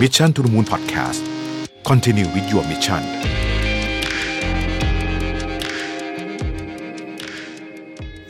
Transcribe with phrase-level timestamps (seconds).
[0.00, 1.20] Mission to the Moon Podcast
[1.88, 3.02] Continue with your mission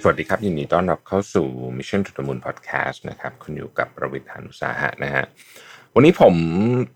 [0.00, 1.48] สวัสดีครับ ยินดีต้อนรับเข้าสู่
[1.78, 5.24] Mission to the Moon Podcast นะครับคุณอยู่กับประวิทยานุสาหะนะฮะ
[5.94, 6.34] วันนี้ผม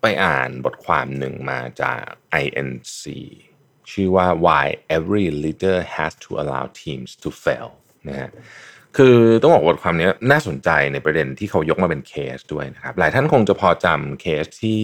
[0.01, 2.03] ไปอ่านบทความหนึ่งมาจาก
[2.45, 3.03] INC
[3.91, 4.67] ชื่อว่า Why
[4.97, 7.71] Every Leader Has to Allow Teams to Fail
[8.09, 8.31] นะฮะ
[8.97, 14.83] คือต้องบอกว่าบทความนี้น่าสนใจในประเด็นที่เขายกมาเป็นเคสด้วยนะครับ หลายท่านคงจะพอจำเคสที่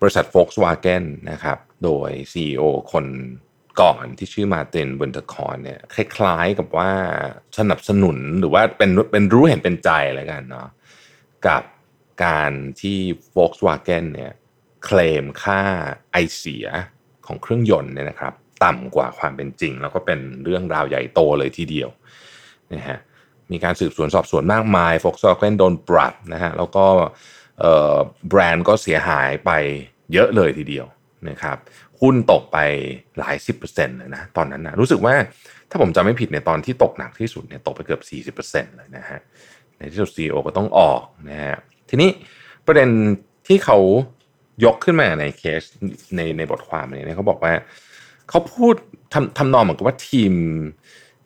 [0.00, 2.62] บริษัท Volkswagen นะครับ โดย CEO
[2.92, 3.06] คน
[3.80, 6.90] ก่อนที่ชื่อมาร์ตินบนเทคอนเนี่ยคล้ายๆกับว่า
[7.58, 10.68] สนับสนุนหรือว่าเป็นเป็นรู้เห็นเป็นใจอะไรกันเนาะ
[11.46, 11.62] กับ
[12.24, 12.98] การที่
[13.36, 14.32] Volkswagen เนี่ย
[14.84, 15.60] เคลมค่า
[16.12, 16.66] ไอเสีย
[17.26, 18.32] ของเครื่องยนต์เนี่ยนะครับ
[18.64, 21.90] ต่ำกว่าความเป็นจริง แล้วก็เป็นเรื่องราวใหญ่โตเลยทีเดียว
[22.74, 22.98] นะฮะ
[23.52, 26.84] มีการสืบสวนสอบสวนมากมาย Volkswagen โดนปรับนะฮะแล้วก็
[28.28, 29.50] แบรนด์ก็เสียหายไป
[30.12, 30.86] เยอะเลยทีเดียว
[31.28, 31.56] นะครับ
[32.00, 32.58] หุ้นตกไป
[33.18, 35.14] หลายสิบเปอร์เซ็นต์เลยนะตอนนั้นนะรู้สึกว่า
[35.70, 39.20] ถ้าผมจำไม่ผิดในตอนที่ตกหนักที่สุดเนี่ยตกไปเกือบ 40%เลยนะฮะ
[39.76, 41.56] ในที่สุดซีอก็ต้องออกนะฮะ
[41.88, 42.10] ทีนี้
[42.66, 42.88] ประเด็น
[43.46, 43.78] ที่เขา
[44.64, 45.62] ยกขึ้นมาในเคส
[46.16, 47.52] ในในบทความนี้เขาบอกว่า
[48.28, 48.74] เขาพูด
[49.12, 50.32] ทำทำนองเหมือนกับว่าทีม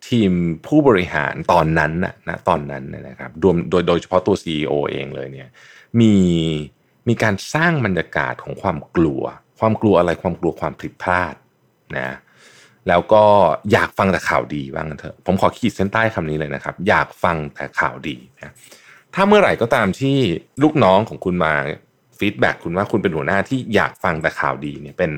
[0.07, 0.31] ทีม
[0.67, 5.49] ผู้บริหารตอนนั้นนะนะตอนนั้นนะครับรวมโดยโดยเฉพาะตัว CEO เองเลยเนี่ย
[5.99, 6.13] มี
[7.07, 9.23] มีการสร้างบรรยากาศของความกลัว
[9.59, 11.35] ความกลัวอะไรความกลัวความผิดพลาด
[11.97, 12.09] นะ
[12.87, 13.23] แล้วก็
[13.71, 18.53] อยากฟังแต่ข่าวดีบ้างเถอะผมขอขีดเส้นใต้คำนี้เลยนะครับ อยากฟังแต่ข่าวดีนะ
[19.13, 20.17] ถ้าเมื่อไหร่ก็ตามที่
[20.63, 21.53] ลูกน้องของคุณมา
[22.19, 25.11] feedback คุณว่าคุณเป็นหัวหน้าที่อยากฟังแต่ข่าวดีเนี่ยเป็น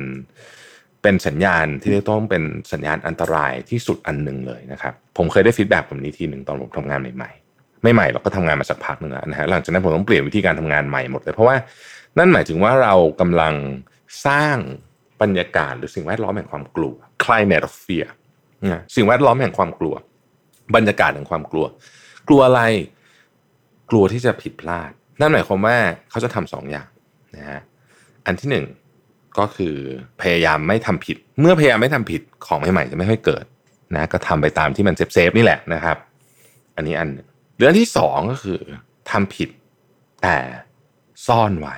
[1.05, 11.55] เป็นสัญญาณที่ต้องเป็นสัญญาณอันตรายที่สุดอันหนึ่งเลยนะครับ ผมเคยได้ feedback แบบนี้ทีหนึ่งตอนผมทำงานใหม่ๆ ไม่ใหม่เราก็ทำงานมาสักพักหนึ่งแล้วนะฮะหลังจากนั้นผมต้องเปลี่ยนวิธีการทำงานใหม่หมดเลยเพราะว่า
[12.17, 13.53] นั่นหมายถึงว่าเรากำลัง
[14.25, 14.57] สร้าง
[15.21, 18.07] บรรยากาศหรือสิ่งแวดล้อมแห่งความกลัว climate of fear
[18.71, 19.95] นะสิ่งแวดล้อมแห่งความกลัว
[20.75, 21.65] บรรยากาศแห่งความกลัว
[22.27, 22.61] กลัวอะไร
[23.91, 25.77] กลัวที่จะผิดพลาด นั่นหมายความว่า
[26.09, 26.89] เขาจะทำสองอย่าง
[27.35, 27.59] นะฮะ
[28.25, 28.65] อันที่หนึ่ง
[29.39, 29.75] ก็คือ
[30.21, 33.45] พยายามไม่ทำผิด เมื่อพยายามไม่ทำผิดของใหม่ๆจะไม่ค่อยเกิด
[33.95, 35.97] นะก็ทำไปตามที่มันเซฟๆนี่แหละนะครับ
[36.75, 37.09] อันนี้อัน
[37.57, 38.59] เรื่องที่สองก็คือ
[39.11, 39.49] ทำผิด
[40.23, 40.37] แต่
[41.27, 41.75] ซ่อนไว้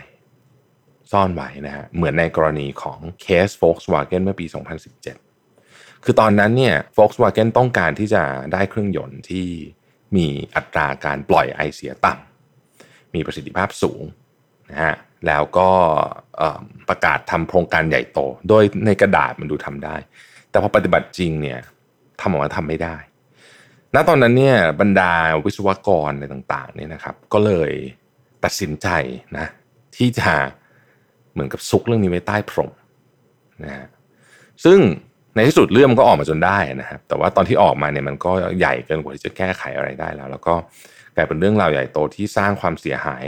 [1.11, 4.45] ซ่อนไว้นะฮะเหมือนในกรณีของเคส Volkswagen เมื่อปี
[5.25, 9.47] 2017 คือตอนนั้นเนี่ย Volkswagen ต้องการที่จะได้เครื่องยนต์ที่
[10.15, 14.03] มีอัตราการปล่อยไอเสียต่ำมีประสิทธิภาพสูง
[14.69, 14.95] นะฮะ
[15.27, 15.69] แล้วก็
[17.29, 19.95] ทำโครงการใหญ่โต โดยในกระดาษมันดูทำได้
[20.49, 21.59] แต่พอปฏิบัติจริงเนี่ย
[22.21, 22.95] ทำออกมาทำไม่ได้
[23.93, 25.11] ณตอนนั้นเนี่ยบรรดา
[25.45, 27.71] วิศวกรอะไรต่างๆเนี่ยนะครับ ก็เลย
[28.43, 28.87] ตัดสินใจ
[29.37, 29.47] นะ
[29.95, 30.31] ที่จะ
[31.33, 32.71] เหมือนกับซุกเรื่องนี้ไว้ใต้พรม
[33.63, 33.87] นะฮะ
[34.65, 34.79] ซึ่ง
[35.35, 40.55] ในที่สุดเรื่องมันก็ออกมาจนได้นะครับ แต่ว่าตอนที่ออกมาเนี่ยมันก็ใหญ่เกินกว่าที่จะแก้ไขอะไรได้แล้ว แล้วก็
[41.15, 43.23] กลายเป็นเรื่องราวใหญ่โตที่สร้างความเสียหาย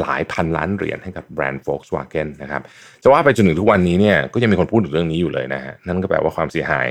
[0.00, 2.62] หลายพันล้านเหรียญให้กับแบรนด์ Volkswagen นะครับ
[3.02, 6.86] จะว่าไปจนถึงทุกวันนี้เนี่ยก็ยังมีคนพูดถึงเรื่องนี้อยู่เลยนะฮะนั่นก็แปลว่าความเสียหาย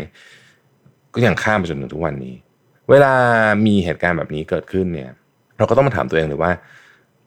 [1.14, 2.36] ก็ยังข้ามไปจนถึงทุกวันนี้
[2.90, 3.14] เวลา
[3.66, 5.12] มีเหตุการณ์แบบนี้เกิดขึ้นเนี่ย
[5.58, 6.52] เราก็ต้องมาถามตัวเองเลยว่า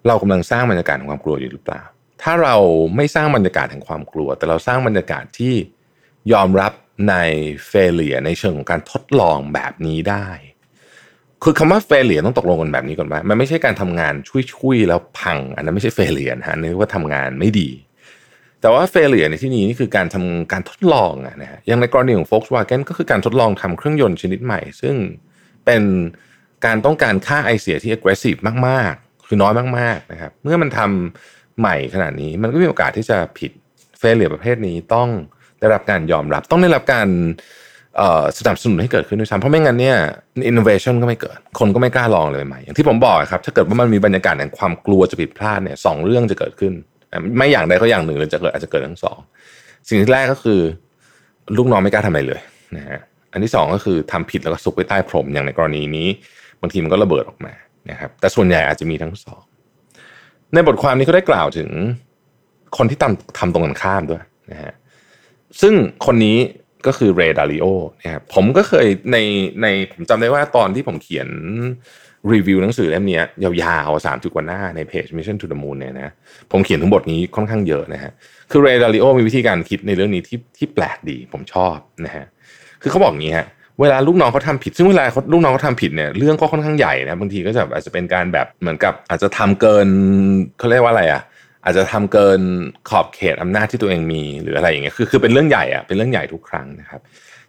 [0.07, 1.83] เรากำลังสร้างบรรยากาศของความกลัวอยู่หรือเปล่า
[2.23, 2.57] ถ้าเรา
[2.97, 5.55] ไม่สร้างบรรยากาศแห่งความกลัว แต่เราสร้างบรรยากาศที่
[6.33, 6.73] ยอมรับ
[7.11, 7.15] ใน
[7.67, 10.29] เฟลเลียในเชิงของการทดลองแบบนี้ได้
[11.44, 14.15] คือคำว่าเฟลเลียต้องตกลงกันแบบนี้ก่อนว่ามันไม่ใช่การทำงาน
[14.53, 17.69] ช่วยๆแล้วพัง อันนั้นไม่ใช่เฟลเลียนะฮะนี่ว่าทำงานไม่ดี
[18.60, 21.12] แต่ว่าเฟลเลียในที่นี้นี่คือการทำการทดลอง
[21.43, 24.94] นะฮะอย่างในกรณีของ Volkswagen ก็คือการทดลองทำเครื่องยนต์ชนิดใหม่ ซึ่ง
[25.65, 25.83] เป็น
[26.66, 33.50] การต้องการค่าไอเสียที่ aggressive มากๆ คือน้อยมากๆนะครับเมื่อมันทำใหม่ขนาดนี้มันก็มีโอกาสที่จะผิด
[33.99, 35.09] เฟลเลียประเภทนี้ต้อง
[35.60, 37.09] ได้รับการยอมรับต้องได้รับการ
[38.38, 39.97] สนับสนุนให้เกิดขึ้นด้วยซ้ำเพราะไม่งั้นเนี่ย
[40.49, 46.72] อินโนเวชันก็ไม่เกิด คนก็ไม่กล้าลองเลยใหม่อย่างที่ผมบอกครับถ้าเกิดว่ามันมีบรรยากาศแห่งความกลัวจะผิดพลาดเนี่ยสองเรื่องจะเกิดขึ้น
[47.36, 49.19] ไม่อย่างใดก็อย่างหนึ่งเลยจะเกิดอาจจะเกิดทั้งสอง
[49.89, 50.60] สิ่งที่แรกก็คือ
[51.57, 52.41] ลูกน้องไม่กล้าทำอะไรเลย
[52.77, 53.01] นะฮะ
[53.33, 56.09] อันที่สองก็คือทำผิดแล้วก็ซุกไว้ใต้พรมอย่างในกรณีนี้
[56.60, 57.53] บางทีมันก็ระเบิดออกมา
[57.91, 59.42] นะครับแต่ส่วนใหญ่อาจจะมีทั้งสอง
[60.53, 61.69] ในบทความนี้เขาได้กล่าวถึง
[62.77, 64.22] คนที่ทำทำตรงกันข้ามด้วย
[64.53, 64.72] นะฮะ
[65.60, 65.74] ซึ่ง
[66.07, 66.39] คนนี้
[66.86, 67.66] ก็คือเรดาริโอ
[68.03, 69.19] นะครับผมก็เคยใน
[69.63, 71.28] ในผมจำได้ว่าตอนที่ผมเขียน
[72.33, 76.13] รีวิวหนังสือเล่มนี้ยาวๆสามสิบกว่าหน้าในเพจ Mission to the Moon เนี่ยนะ
[76.53, 78.13] ผมเขียนทั้งบทนี้ค่อนข้างเยอะนะฮะ
[78.51, 82.25] คือเรดาริโอมีวิธีการคิดในเรื่องนี้ที่ที่แปลกดีผมชอบนะฮะ
[82.83, 83.47] คือเขาบอกอย่างนี้ฮะ
[83.81, 89.89] เวลาลูกน้องเขาทาผิด ซึ่งเวลาลูกน้องเขาทาผิดเนี่ยเรื่องก็ค่อนข้างใหญ่นะบางทีก็จะอาจจะเป็นการแบบเหมือนกับอาจจะทำเกิน
[90.59, 91.22] เขาเรียกว่าอะไรอะ
[91.65, 92.41] อาจจะทำเกิน
[92.91, 97.01] ขอบเขตอำนาจที่ตัวเองมีหรืออะไรอย่างเงี้ยคือคือเป็นเรื่องใหญ่อะเป็นเรื่องใหญ่ทุกครั้งนะครับ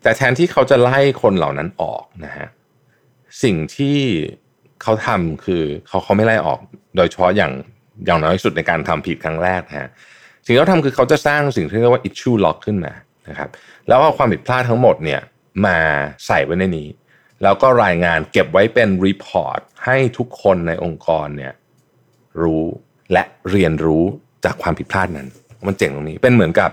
[0.02, 2.48] แต่แทนที่เขาจะไล่คนเหล่านั้นออกนะฮะ
[3.44, 4.00] สิ่งที่
[4.84, 6.60] เขาทำคือเขาเขาไม่ไล่ออก
[6.98, 7.54] โดยเฉพาะอย่าง
[8.06, 9.90] อย่างน้อยสุดในการทำผิดครั้งแรกนะฮะ
[10.46, 12.94] สิ่งที่เขาทำคือเขาจะสร้างสิ่งที่เรียกว่า issue lock ขึ้นมา
[13.30, 13.50] นะครับ
[13.88, 15.22] แล้วเอาความผิดพลาดทั้งหมดเนี่ย
[15.66, 15.78] มา
[16.28, 16.90] ใส่ไว้ในนี้
[17.44, 21.54] แล้วก็รายงานเก็บไว้เป็นรีพอร์ตให้ทุกคนในองค์กรเนี่ย
[22.42, 22.66] รู้
[23.14, 24.04] และเรียนรู้
[24.46, 25.28] จากความผิดพลาดนั้น
[25.68, 26.70] มันเจ๋งตรงนี้เป็นเหมือนกับ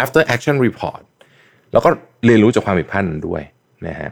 [0.00, 1.02] after action report
[1.72, 1.90] แล้วก็
[2.26, 3.42] เรียนรู้จากความผิดพลาดนั้นด้วย
[3.86, 4.10] นะฮะ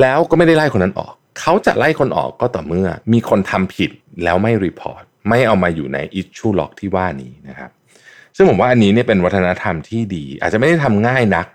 [0.00, 3.90] แล้วก็ไม่ได้ไล่คนนั้นออก เขาจะไล่คนออกก็ต่อเมื่อมีคนทำผิด
[4.24, 7.70] แล้วไม่ report ไม่เอามาอยู่ใน issue log ที่ว่านี้นะครับ
[8.36, 11.46] ซึ่งผมว่าอันนี้เนี่ยเป็นวัฒนธรรมที่ดี อาจจะไม่ได้ทำง่ายนัก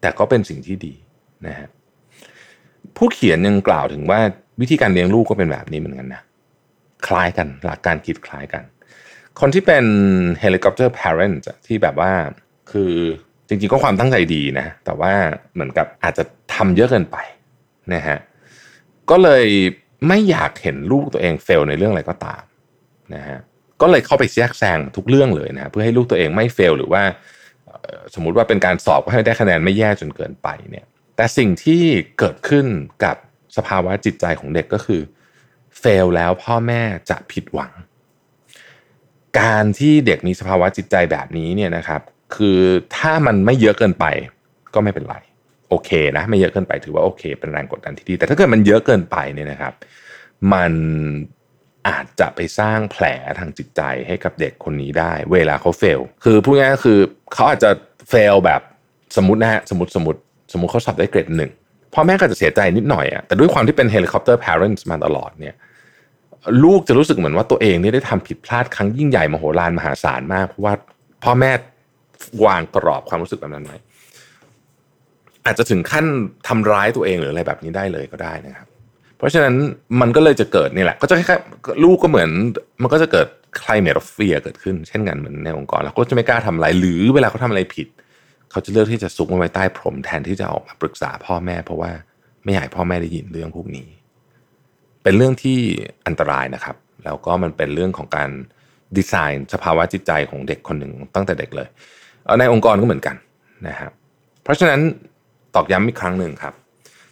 [0.00, 0.94] แต่ก็เป็นสิ่งที่ดี
[1.46, 1.68] นะฮะ
[2.96, 4.20] ผู้เขียนยังกล่าวถึงว่า
[4.60, 6.22] วิธีการเลี้ยงลูกก็เป็นแบบนี้เหมือนกันนะ
[7.06, 8.62] คล้ายกัน หลักการคิดคล้ายกัน
[9.40, 9.84] คนที่เป็น
[10.42, 12.12] helicopter parent ที่แบบว่า
[12.72, 12.92] คือ
[13.48, 15.12] จริงๆก็ความตั้งใจดีนะ แต่ว่า
[15.54, 16.24] เหมือนกับอาจจะ
[16.54, 17.16] ทำเยอะเกินไป
[17.94, 18.18] นะฮะ
[19.10, 19.46] ก็เลย
[20.08, 22.42] ไม่อยากเห็นลูกตัวเองเฟลในเรื่องอะไรก็ตาม
[23.14, 23.38] นะฮะ
[23.80, 27.02] ก็เลยเข้าไปแทรกแซงทุกเรื่องเลยนะ เพื่อให้ลูกตัวเองไม่เฟลหรือว่า
[28.14, 30.86] สมมุติว่าเป็นการสอบก็ให้ได้คะแนนไม่แย่จนเกินไปเนี่ย
[31.16, 31.82] แต่สิ่งที่
[32.18, 32.66] เกิดขึ้น
[33.04, 33.16] กับ
[33.56, 35.00] สภาวะจิตใจของเด็กก็คือ
[35.84, 37.72] ฟลแล้วพ่อแม่จะผิดหวัง
[39.40, 42.00] การที่เด็กมีสภาวะจิตใจแบบนี้เนี่ยนะครับ
[42.36, 42.60] คือ
[42.96, 44.04] ถ้ามันไม่เยอะเกินไป
[44.74, 45.16] ก็ไม่เป็นไร
[45.68, 49.74] โอเคนะไม่เยอะเกินไปถือว่าโอเค เป็นแรงกดดันที่ดี แต่ถ้าเกิดมันเยอะเกินไปเนี่ยนะครับ
[50.52, 50.72] มัน
[51.88, 53.04] อาจจะไปสร้างแผล
[53.38, 56.98] ทางจิตใจให้กับเด็กคนนี้ได้ เวลาเขา fail คือพูดง่ายๆคือ
[57.32, 57.70] เขาอาจจะ
[58.10, 58.60] fail แบบ
[59.16, 60.20] สมมตินะฮะสมมติสมมติ
[60.52, 61.50] สมมติเขาสอบได้เกรดหนึ่ง
[61.94, 65.54] พ่อแม่ก็จะเสียใจนิดหน่อยอะแต่ด้วยความที่เป็น helicopter parent มาตลอดเนี่ย
[66.64, 70.74] ลูกจะรู้สึกเหมือนว่าตัวเองนี่ได้ทำผิดพลาดครั้งยิ่งใหญ่มโหฬารมหาศาลมากเพราะว่า
[71.24, 71.52] พ่อแม่
[72.44, 73.78] วางกรอบความรู้สึกแบบนั้นไว้
[75.46, 76.06] อาจจะถึงขั้น
[76.48, 78.68] ทำร้ายตัวเองหรืออะไรแบบนี้ได้เลยก็ได้นะครับ
[79.16, 79.54] เพราะฉะนั้น
[80.00, 82.30] มันก็เลยจะเกิดนี่แหละ ก็จะแคล้ายๆลูกก็เหมือน
[82.82, 83.26] มันก็จะเกิด
[83.60, 87.88] climate of fear เกิดขึ้นเช่นกันเหมือนในองค์กรแล้วก็จะไม่กล้าทำอะไรหรือเวลาเขาทาอะไรผิด
[88.50, 91.90] เขาจะเลือกที่จะซุกมันไว้ใต้พรมแทนที่จะออกมาปรึกษาพ่อแม่ เพราะว่า
[92.44, 93.88] ไม่อยากพ่อแม่ได้ยินเรื่องพวกนี้
[95.04, 95.58] เป็นเรื่องที่
[96.06, 98.30] อันตรายนะครับ แล้วก็มันเป็นเรื่องของการ
[98.96, 101.68] ดีไซน์ สภาวะจิตใจของเด็กคนหนึ่งตั้งแต่เด็กเลย
[102.40, 103.16] ในองค์กรก็เหมือนกัน
[103.68, 103.92] นะครับ
[104.42, 104.80] เพราะฉะนั้น
[105.54, 106.54] ตอกย้ำอีกครั้งหนึ่งครับ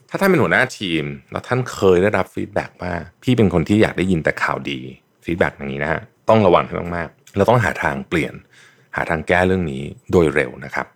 [0.09, 2.93] ถ้าท่านเป็นหัวหน้าทีม แล้วท่านเคยได้รับ feedback ว่า
[3.23, 4.79] พี่เป็นคนที่อยากได้ยินแต่ข่าวดี
[5.25, 8.35] feedback อย่างนี้นะฮะต้องระวังให้มากๆเราต้องหาทางเปลี่ยน
[8.97, 10.87] หาทางแก้เรื่องนี้โดยเร็วนะครับ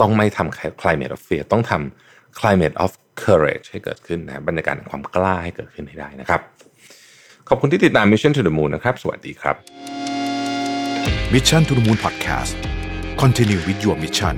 [0.00, 2.92] ต้องไม่ทำ climate of fear ต้องทำ climate of
[3.24, 6.42] courage ให้เกิดขึ้นนะบรรยากาศความกล้าให้เกิดขึ้นให้ได้นะครับ
[7.48, 9.56] ขอบคุณที่ติดตาม Mission to the Moon นะครับ สวัสดีครับ
[11.34, 12.54] Mission to the Moon Podcast
[13.22, 14.36] Continue with your mission